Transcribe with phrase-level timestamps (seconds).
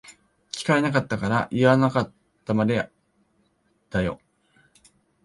[0.51, 2.11] 聞かれなかったから言わなかっ
[2.43, 2.89] たまで
[3.91, 4.19] だよ。